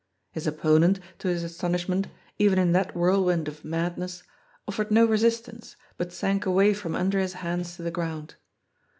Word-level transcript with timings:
His 0.31 0.47
opponent, 0.47 0.99
to 1.19 1.27
his 1.27 1.43
astonishment— 1.43 2.07
even 2.39 2.57
in 2.57 2.71
that 2.71 2.95
whirlwind 2.95 3.47
of 3.47 3.63
madness— 3.63 4.23
offered 4.67 4.89
no 4.89 5.05
resistance, 5.05 5.75
but 5.95 6.11
sank 6.11 6.43
away 6.43 6.73
from 6.73 6.95
under 6.95 7.19
his 7.19 7.33
hands 7.45 7.75
to 7.75 7.83
the 7.83 7.91
ground. 7.91 8.33